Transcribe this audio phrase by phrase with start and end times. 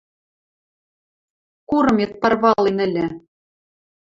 [1.69, 3.05] Курымет парвален ӹлӹ!..